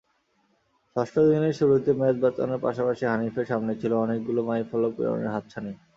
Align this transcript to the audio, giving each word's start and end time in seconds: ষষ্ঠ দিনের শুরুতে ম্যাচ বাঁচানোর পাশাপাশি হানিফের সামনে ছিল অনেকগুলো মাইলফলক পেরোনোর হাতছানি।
ষষ্ঠ 0.95 1.15
দিনের 1.27 1.53
শুরুতে 1.59 1.91
ম্যাচ 1.99 2.15
বাঁচানোর 2.23 2.63
পাশাপাশি 2.65 3.03
হানিফের 3.05 3.49
সামনে 3.51 3.73
ছিল 3.81 3.91
অনেকগুলো 4.05 4.39
মাইলফলক 4.49 4.91
পেরোনোর 4.97 5.33
হাতছানি। 5.35 5.73